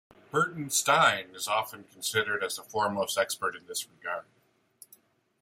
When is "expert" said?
3.19-3.55